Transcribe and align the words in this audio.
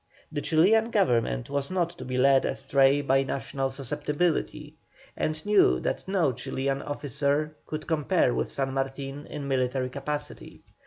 The 0.31 0.41
Chilian 0.41 0.89
Government 0.89 1.47
was 1.47 1.69
not 1.69 1.91
to 1.91 2.03
be 2.05 2.17
led 2.17 2.43
astray 2.43 3.03
by 3.03 3.21
national 3.21 3.69
susceptibility, 3.69 4.77
and 5.15 5.45
knew 5.45 5.79
that 5.81 6.07
no 6.07 6.31
Chilian 6.31 6.81
officer 6.81 7.55
could 7.67 7.85
compare 7.85 8.33
with 8.33 8.51
San 8.51 8.73
Martin 8.73 9.27
in 9.27 9.47
military 9.47 9.89
capacity. 9.89 10.63